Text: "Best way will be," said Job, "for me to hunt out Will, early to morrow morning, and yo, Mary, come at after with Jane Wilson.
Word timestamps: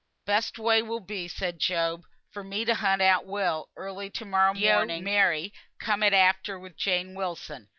"Best 0.25 0.57
way 0.57 0.81
will 0.81 0.99
be," 0.99 1.27
said 1.27 1.59
Job, 1.59 2.05
"for 2.31 2.43
me 2.43 2.65
to 2.65 2.73
hunt 2.73 3.03
out 3.03 3.27
Will, 3.27 3.69
early 3.75 4.09
to 4.09 4.25
morrow 4.25 4.55
morning, 4.55 4.97
and 4.97 5.05
yo, 5.07 5.11
Mary, 5.13 5.53
come 5.77 6.01
at 6.01 6.11
after 6.11 6.57
with 6.57 6.75
Jane 6.75 7.13
Wilson. 7.13 7.69